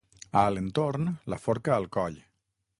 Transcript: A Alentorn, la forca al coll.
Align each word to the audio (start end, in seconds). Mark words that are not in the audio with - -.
A 0.39 0.45
Alentorn, 0.51 1.05
la 1.33 1.41
forca 1.45 1.77
al 1.79 1.89
coll. 1.99 2.21